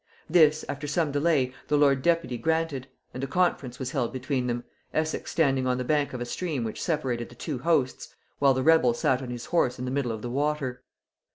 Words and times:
This, 0.27 0.65
after 0.67 0.87
some 0.87 1.11
delay, 1.11 1.53
the 1.67 1.77
lord 1.77 2.01
deputy 2.01 2.35
granted; 2.35 2.87
and 3.13 3.23
a 3.23 3.27
conference 3.27 3.77
was 3.77 3.91
held 3.91 4.11
between 4.11 4.47
them, 4.47 4.63
Essex 4.95 5.29
standing 5.29 5.67
on 5.67 5.77
the 5.77 5.83
bank 5.83 6.11
of 6.11 6.19
a 6.19 6.25
stream 6.25 6.63
which 6.63 6.81
separated 6.81 7.29
the 7.29 7.35
two 7.35 7.59
hosts, 7.59 8.15
while 8.39 8.55
the 8.55 8.63
rebel 8.63 8.95
sat 8.95 9.21
on 9.21 9.29
his 9.29 9.45
horse 9.45 9.77
in 9.77 9.85
the 9.85 9.91
middle 9.91 10.11
of 10.11 10.23
the 10.23 10.29
water. 10.31 10.81